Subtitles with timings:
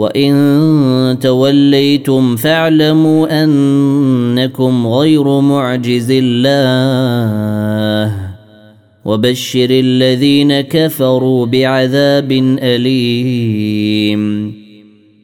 [0.00, 8.16] وان توليتم فاعلموا انكم غير معجز الله
[9.04, 14.59] وبشر الذين كفروا بعذاب اليم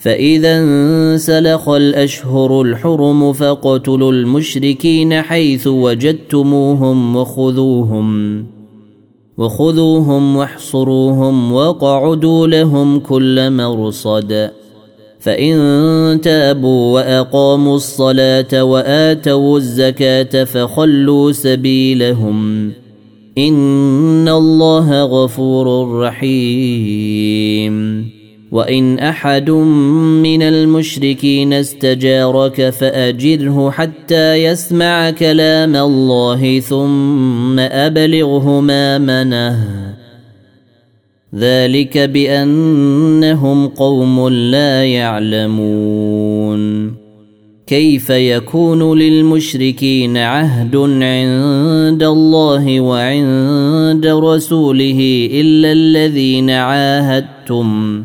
[0.00, 8.46] فإذا انسلخ الأشهر الحرم فاقتلوا المشركين حيث وجدتموهم وخذوهم
[9.38, 14.50] وخذوهم واحصروهم وقعدوا لهم كل مرصد.
[15.20, 22.72] فإن تابوا وأقاموا الصلاة وآتوا الزكاة فخلوا سبيلهم.
[23.38, 27.40] إن الله غفور رحيم.
[28.52, 39.56] وان احد من المشركين استجارك فاجره حتى يسمع كلام الله ثم ابلغه مامنه
[41.34, 46.60] ذلك بانهم قوم لا يعلمون
[47.66, 58.04] كيف يكون للمشركين عهد عند الله وعند رسوله الا الذين عاهدتم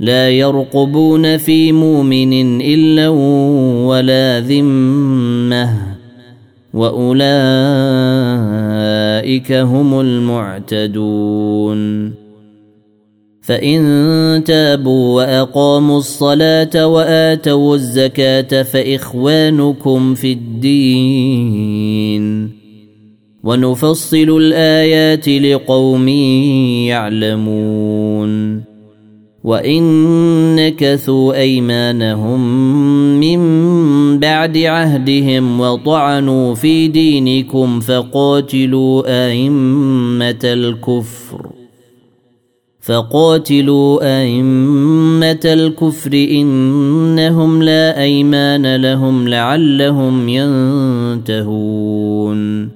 [0.00, 3.08] لا يرقبون في مؤمن إلا
[3.88, 5.70] ولا ذمة.
[6.74, 7.22] وأولئك
[9.52, 12.12] هم المعتدون.
[13.42, 21.76] فإن تابوا وأقاموا الصلاة وآتوا الزكاة فإخوانكم في الدين.
[23.44, 26.08] ونفصل الآيات لقوم
[26.88, 28.65] يعلمون.
[29.46, 32.40] وان نكثوا ايمانهم
[33.20, 33.38] من
[34.18, 41.46] بعد عهدهم وطعنوا في دينكم فقاتلوا ائمه الكفر
[42.80, 50.28] فقاتلوا ائمه الكفر انهم لا ايمان لهم لعلهم
[51.28, 52.75] ينتهون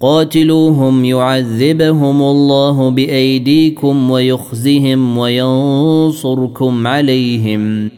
[0.00, 7.90] قاتلوهم يعذبهم الله بأيديكم ويخزهم وينصركم عليهم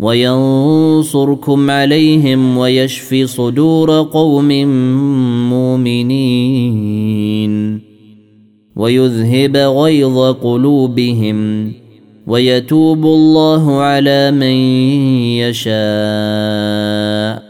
[0.00, 4.48] وينصركم عليهم ويشفي صدور قوم
[5.50, 7.50] مؤمنين
[8.76, 11.72] ويذهب غيظ قلوبهم
[12.26, 14.54] ويتوب الله على من
[15.44, 17.49] يشاء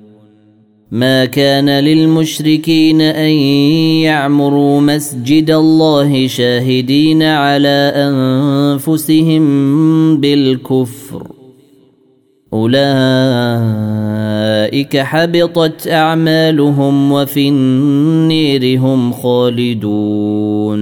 [0.91, 3.29] ما كان للمشركين أن
[4.03, 9.41] يعمروا مسجد الله شاهدين على أنفسهم
[10.17, 11.27] بالكفر.
[12.53, 12.77] أولئك
[14.97, 20.81] حبطت أعمالهم وفي النير هم خالدون.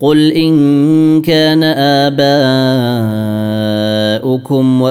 [0.00, 1.64] قل ان كان
[4.24, 4.82] اباؤكم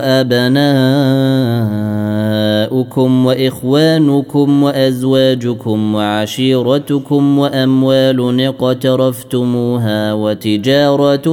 [2.23, 11.27] وابناؤكم وإخوانكم وأزواجكم وعشيرتكم وأموال اقترفتموها وتجارة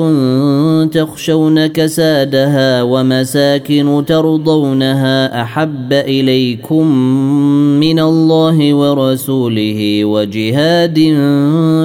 [0.85, 6.87] تخشون كسادها ومساكن ترضونها أحب إليكم
[7.81, 10.99] من الله ورسوله وجهاد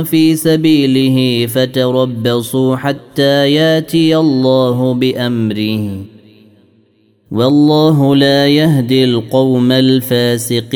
[0.05, 6.14] في سبيله فتربصوا حتى ياتي الله بأمره
[7.35, 10.75] والله لا يهدي القوم الفاسقين.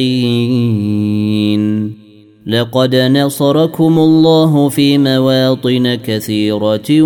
[2.47, 7.01] لقد نصركم الله في مواطن كثيرة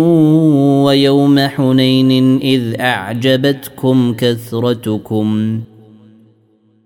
[0.84, 5.60] ويوم حنين إذ أعجبتكم كثرتكم.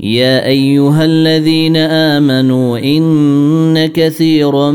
[0.00, 4.70] يا أيها الذين آمنوا إن كثيرا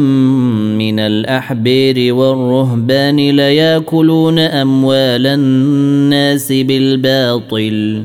[0.77, 8.03] من الأحبير والرهبان ليأكلون أموال الناس بالباطل.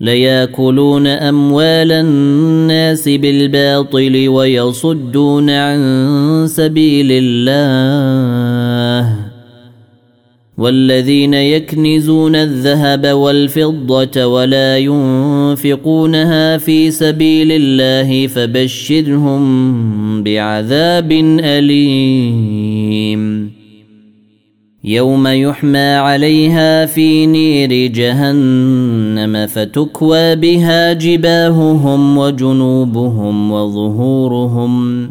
[0.00, 9.25] ليأكلون أموال الناس بالباطل ويصدون عن سبيل الله.
[10.58, 19.42] والذين يكنزون الذهب والفضة ولا ينفقونها في سبيل الله فبشرهم
[20.22, 23.26] بعذاب أليم.
[24.84, 35.10] يوم يحمى عليها في نير جهنم فتكوى بها جباههم وجنوبهم وظهورهم.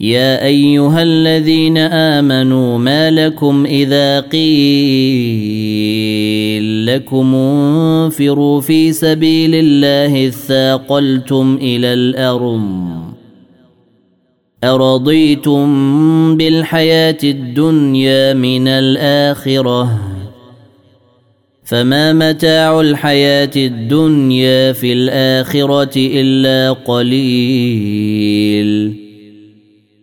[0.00, 4.40] يا أيها الذين آمنوا ما لكم إذا قيل
[6.86, 12.60] لكم انفروا في سبيل الله اثاقلتم إلى الأرض.
[14.64, 15.66] أرضيتم
[16.36, 20.00] بالحياة الدنيا من الآخرة.
[21.64, 28.20] فما متاع الحياة الدنيا في الآخرة إلا قليل.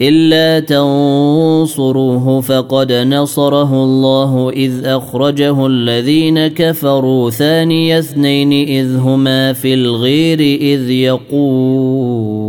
[0.00, 10.40] إلا تنصروه فقد نصره الله إذ أخرجه الذين كفروا ثاني اثنين إذ هما في الغير
[10.40, 12.44] إذ يقول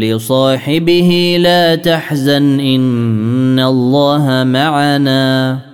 [0.00, 5.73] لصاحبه لا تحزن إن الله معنا.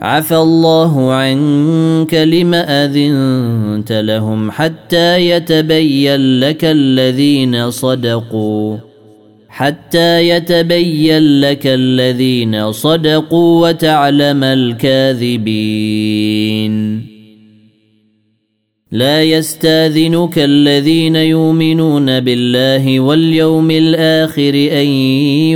[0.00, 8.78] عفى الله عنك لم أذنت لهم حتى يتبين لك الذين صدقوا
[9.48, 15.54] حتى يتبين لك الذين صدقوا وتعلم الكاذبين.
[18.94, 24.86] لا يستاذنك الذين يؤمنون بالله واليوم الآخر أن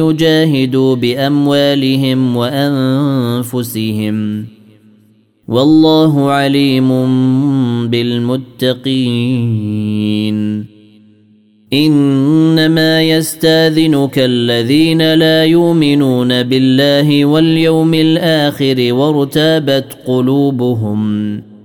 [0.03, 4.17] يجاهدوا بأموالهم وأنفسهم
[5.49, 6.89] والله عليم
[7.89, 9.19] بالمتقين
[11.73, 21.58] إنما يستاذنك الذين لا يؤمنون بالله واليوم الآخر وارتابت قلوبهم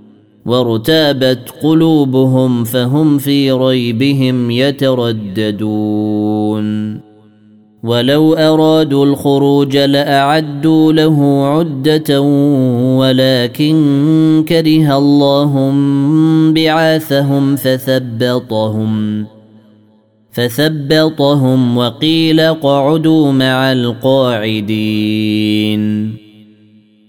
[0.46, 5.84] وارتابت قلوبهم فهم في ريبهم يترددون.
[7.84, 12.20] ولو أرادوا الخروج لأعدوا له عدة
[12.98, 15.72] ولكن كره الله
[16.54, 19.24] بعاثهم فثبطهم
[20.32, 25.04] فثبطهم وقيل اقعدوا مع القاعدين.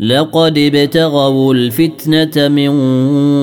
[0.00, 2.72] لقد ابتغوا الفتنه من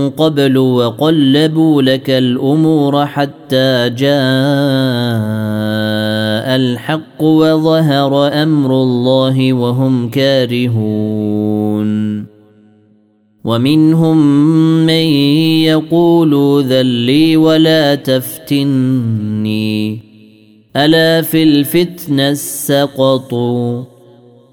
[0.09, 4.17] قبل وقلبوا لك الأمور حتى جاء
[6.55, 11.87] الحق وظهر أمر الله وهم كارهون.
[13.43, 14.17] ومنهم
[14.85, 15.07] من
[15.63, 19.99] يقول ذلي ولا تفتني.
[20.75, 23.96] الا في الفتنه سقطوا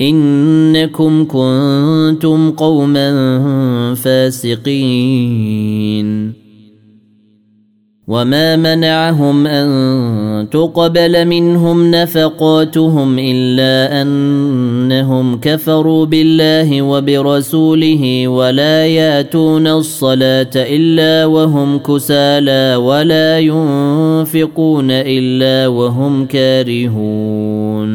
[0.00, 3.14] إنكم كنتم قوما
[3.94, 5.44] فاسقين.
[8.08, 21.26] وما منعهم أن تقبل منهم نفقاتهم إلا أنهم كفروا بالله وبرسوله ولا يأتون الصلاة إلا
[21.26, 27.94] وهم كسالى ولا ينفقون إلا وهم كارهون.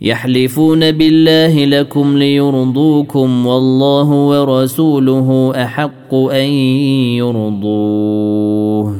[0.00, 6.50] يحلفون بالله لكم ليرضوكم والله ورسوله أحق أن
[7.18, 8.96] يرضوه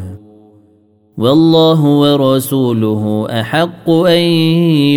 [1.18, 4.22] والله ورسوله أحق أن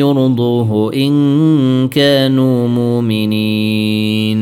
[0.02, 4.42] يرضوه إن كانوا مؤمنين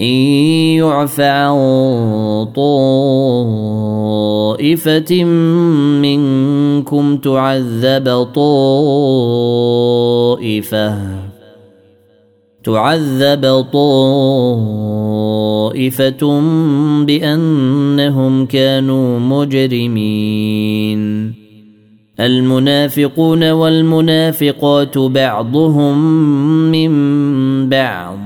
[0.00, 0.06] إن
[0.76, 1.56] يعف عن
[4.56, 5.24] طائفة
[6.04, 9.56] منكم تعذب طائفة
[12.66, 13.66] تعذب
[15.72, 16.40] طائفة
[17.04, 21.02] بأنهم كانوا مجرمين.
[22.20, 25.98] المنافقون والمنافقات بعضهم
[26.72, 28.25] من بعض.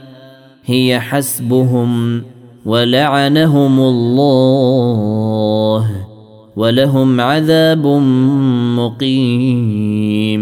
[0.65, 2.23] هي حسبهم
[2.65, 5.21] ولعنهم الله
[6.55, 7.87] ولهم عذاب
[8.77, 10.41] مقيم.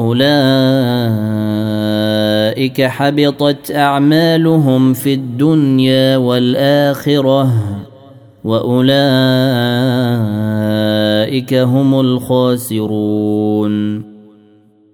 [0.00, 0.32] أولئك
[2.82, 7.52] حبطت أعمالهم في الدنيا والآخرة
[8.44, 8.84] وأولئك
[11.54, 13.34] هم الخاسرون.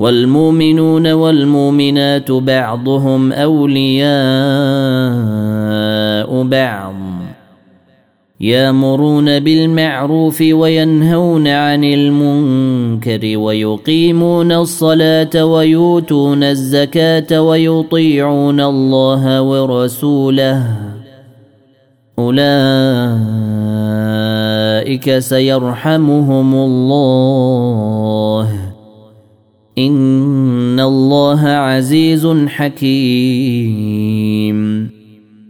[0.00, 4.10] والمؤمنون والمؤمنات بعضهم أولياء
[6.42, 6.94] بعض.
[8.40, 20.66] يامرون بالمعروف وينهون عن المنكر ويقيمون الصلاة ويؤتون الزكاة ويطيعون الله ورسوله.
[22.18, 22.38] أولئك
[25.18, 28.69] سيرحمهم الله.
[29.86, 34.00] ان الله عزيز حكيم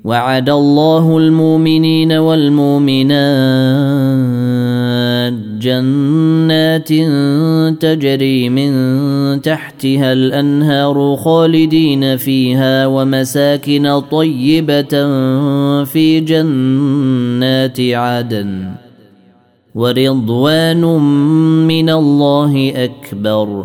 [0.04, 3.20] وعد الله المؤمنين والمؤمنات
[5.60, 6.88] جنات
[7.82, 8.72] تجري من
[9.42, 15.04] تحتها الانهار خالدين فيها ومساكن طيبه
[15.84, 18.70] في جنات عدن
[19.74, 20.84] ورضوان
[21.66, 23.64] من الله اكبر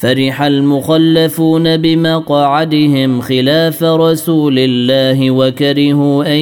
[0.00, 6.40] فرح المخلفون بمقعدهم خلاف رسول الله وكرهوا أن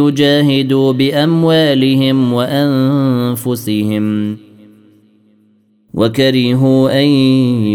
[0.00, 4.36] يجاهدوا بأموالهم وأنفسهم
[5.94, 7.06] وكرهوا أن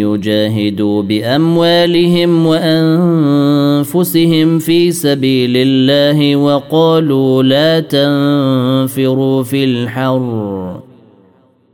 [0.01, 2.45] يجاهدوا بأموالهم
[3.85, 10.81] وأنفسهم في سبيل الله وقالوا لا تنفروا في الحر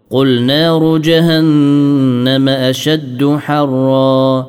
[0.10, 4.47] قل نار جهنم أشد حرا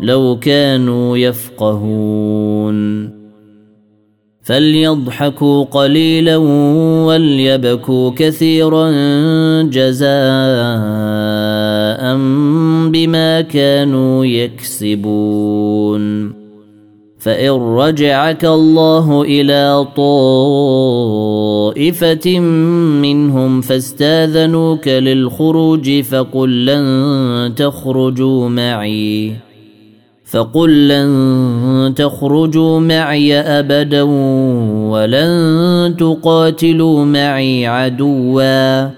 [0.00, 3.08] لو كانوا يفقهون
[4.42, 6.36] فليضحكوا قليلا
[7.06, 8.90] وليبكوا كثيرا
[9.62, 10.08] جزاء
[12.88, 16.37] بما كانوا يكسبون
[17.28, 19.86] فان رجعك الله إلى
[21.76, 22.38] طائفه
[23.04, 29.32] منهم فاستاذنوك للخروج فقل لن تخرجوا معي
[30.24, 34.02] فقل لن تخرجوا معي ابدا
[34.92, 38.97] ولن تقاتلوا معي عدوا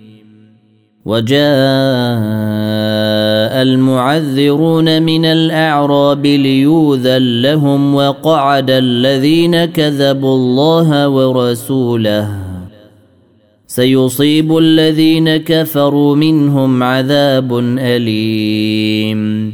[1.05, 1.41] وجاء
[3.61, 12.27] المعذرون من الأعراب ليوذن لهم وقعد الذين كذبوا الله ورسوله.
[13.67, 19.53] سيصيب الذين كفروا منهم عذاب أليم.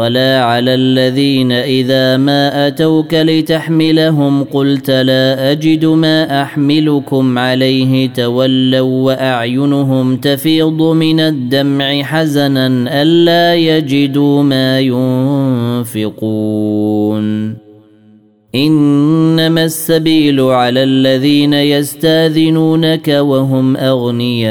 [0.00, 10.16] ولا على الذين إذا ما أتوك لتحملهم قلت لا أجد ما أحملكم عليه تولوا وأعينهم
[10.16, 12.66] تفيض من الدمع حزنا
[13.02, 14.80] ألا يجدوا ما
[15.90, 17.56] ينفقون.
[18.54, 24.50] إنما السبيل على الذين يستاذنونك وهم أغنياء.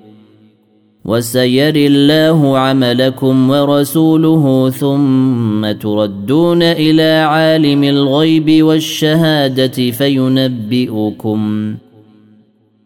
[1.05, 11.75] وسيري الله عملكم ورسوله ثم تردون إلى عالم الغيب والشهادة فينبئكم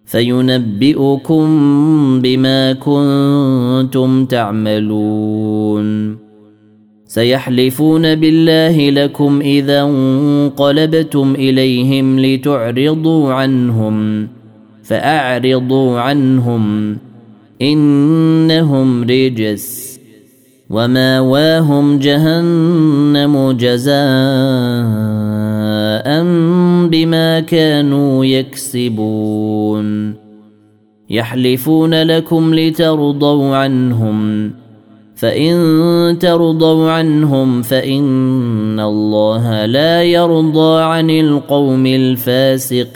[0.05, 1.45] فينبئكم
[2.21, 6.17] بما كنتم تعملون
[7.05, 14.27] سيحلفون بالله لكم إذا انقلبتم إليهم لتعرضوا عنهم
[14.83, 16.97] فأعرضوا عنهم
[17.61, 19.99] إنهم رجس
[20.69, 23.95] وماواهم جهنم جزاء
[26.87, 30.15] بما كانوا يكسبون.
[31.09, 34.51] يحلفون لكم لترضوا عنهم
[35.15, 42.95] فإن ترضوا عنهم فإن الله لا يرضى عن القوم الفاسقين.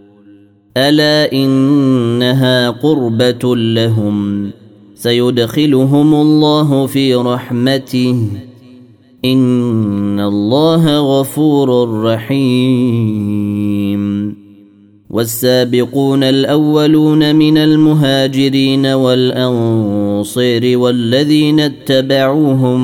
[0.77, 4.49] ألا إنها قربة لهم
[4.95, 8.27] سيدخلهم الله في رحمته.
[9.25, 13.61] إن الله غفور رحيم.
[15.09, 22.79] والسابقون الأولون من المهاجرين والانصير والذين اتبعوهم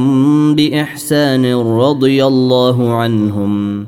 [0.55, 3.88] بإحسان رضي الله عنهم.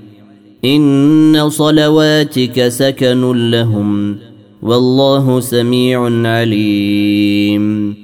[0.65, 4.17] إن صلواتك سكن لهم
[4.61, 7.95] والله سميع عليم.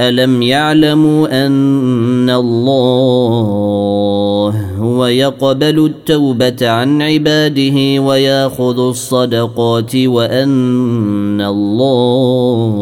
[0.00, 3.44] ألم يعلموا أن الله
[4.78, 12.72] هو يقبل التوبة عن عباده ويأخذ الصدقات وأن الله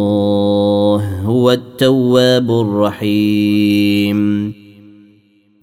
[1.25, 4.53] هو التواب الرحيم.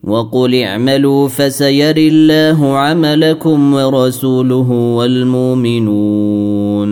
[0.03, 6.89] وقل اعملوا فسيري الله عملكم ورسوله والمؤمنون.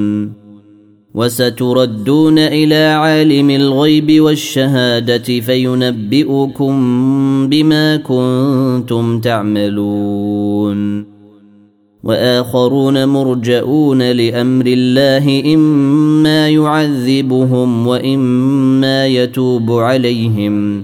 [1.15, 6.73] وستردون إلى عالم الغيب والشهادة فينبئكم
[7.49, 11.05] بما كنتم تعملون.
[12.03, 20.83] وآخرون مرجئون لأمر الله إما يعذبهم وإما يتوب عليهم.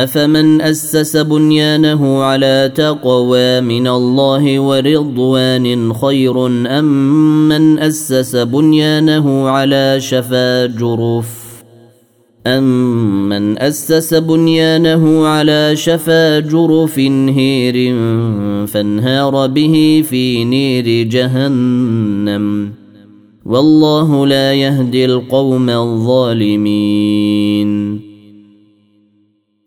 [0.00, 10.66] أفمن أسس بنيانه على تقوى من الله ورضوان خير أم من أسس بنيانه على شفا
[10.66, 11.40] جرف؟
[12.46, 17.96] أمن أسس بنيانه على شفا جرف هير
[18.66, 22.72] فانهار به في نير جهنم.
[23.46, 26.70] والله لا يهدي القوم الظالمين.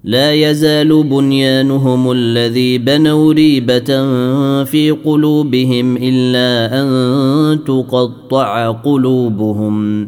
[0.03, 3.89] لا يزال بنيانهم الذي بنوا ريبة
[4.63, 10.07] في قلوبهم إلا أن تقطع قلوبهم.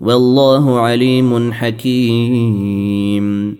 [0.00, 3.56] والله عليم حكيم.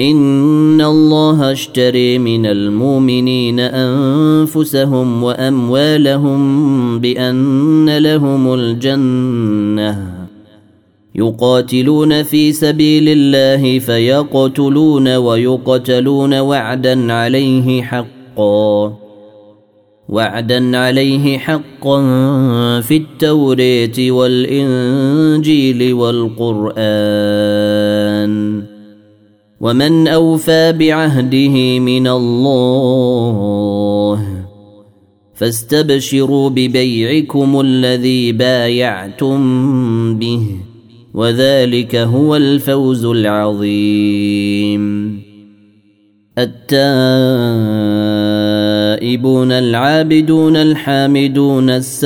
[0.00, 10.15] إن الله اشتري من المؤمنين أنفسهم وأموالهم بأن لهم الجنة.
[11.18, 18.96] يقاتلون في سبيل الله فيقتلون ويقتلون وعدا عليه حقا
[20.08, 22.00] وعدا عليه حقا
[22.80, 26.76] في التوريت والإنجيل والقرآن.
[29.60, 33.06] ومن أوفى بعهده من الله
[35.34, 39.38] فاستبشروا ببيعكم الذي بايعتم
[40.18, 40.65] به.
[41.16, 45.16] وذلك هو الفوز العظيم.
[46.38, 46.72] التائبون
[49.52, 52.00] العابدون الحامدون السائحون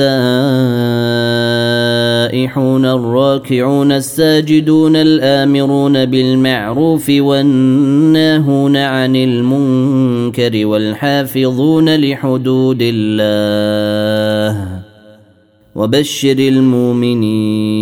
[2.85, 14.67] الراكعون الساجدون الآمرون بالمعروف والناهون عن المنكر والحافظون لحدود الله.
[15.75, 17.81] وبشر المؤمنين.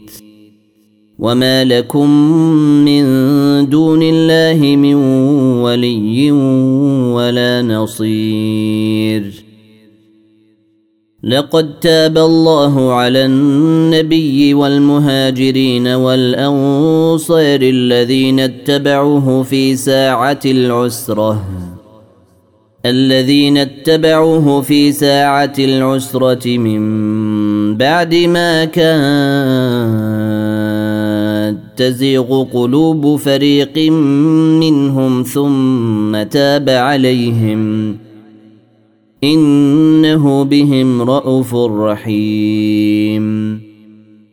[1.21, 2.09] وما لكم
[2.85, 3.03] من
[3.69, 4.95] دون الله من
[5.61, 6.31] ولي
[7.11, 9.43] ولا نصير
[11.23, 21.45] لقد تاب الله على النبي والمهاجرين والانصار الذين اتبعوه في ساعه العسره
[22.85, 29.91] الذين اتبعوه في ساعه العسره من بعد ما كان
[31.81, 33.91] تزيغ قلوب فريق
[34.61, 37.95] منهم ثم تاب عليهم.
[39.23, 43.61] إنه بهم رءوف رحيم.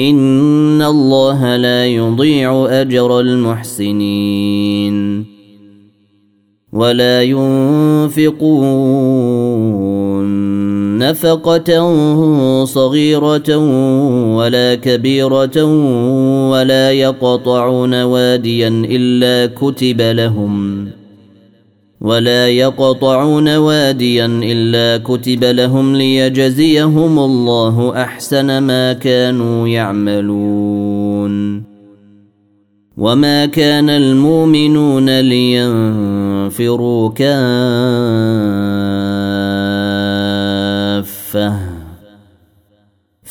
[0.00, 4.94] ان الله لا يضيع اجر المحسنين
[6.72, 8.34] ولا ينفقون
[10.98, 13.56] نفقه صغيره
[14.36, 15.64] ولا كبيره
[16.50, 20.86] ولا يقطعون واديا الا كتب لهم
[22.04, 31.62] ولا يقطعون واديا إلا كتب لهم ليجزيهم الله أحسن ما كانوا يعملون.
[32.96, 37.64] وما كان المؤمنون لينفروا كافة.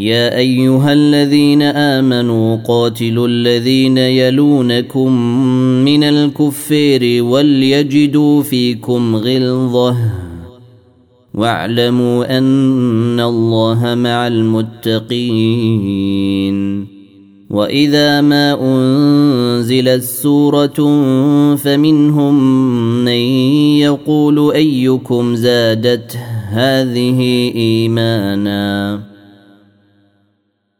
[0.00, 5.12] يا أيها الذين آمنوا قاتلوا الذين يلونكم
[5.84, 9.96] من الكفير وليجدوا فيكم غلظة
[11.34, 15.00] واعلموا أن الله مع المتقين
[17.50, 20.76] وإذا ما أنزلت سورة
[21.56, 22.64] فمنهم
[23.04, 23.20] من
[23.78, 26.16] يقول أيكم زادت
[26.50, 29.09] هذه إيمانا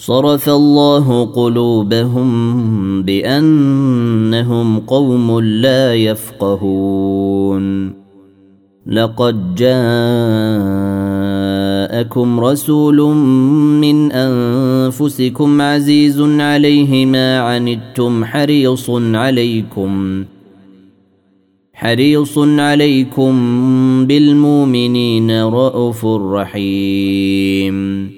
[0.00, 2.28] صرف الله قلوبهم
[3.02, 7.92] بأنهم قوم لا يفقهون.
[8.86, 9.70] لقد جاءكم
[12.40, 12.96] رسول
[13.80, 20.24] من أنفسكم عزيز عليه ما عنتم حريص عليكم
[21.72, 23.34] حريص عليكم
[24.06, 28.17] بالمؤمنين رءوف رحيم.